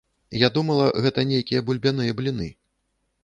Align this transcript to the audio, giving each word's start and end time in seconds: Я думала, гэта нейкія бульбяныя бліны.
Я 0.43 0.47
думала, 0.55 0.85
гэта 1.07 1.25
нейкія 1.31 1.63
бульбяныя 1.67 2.15
бліны. 2.21 2.49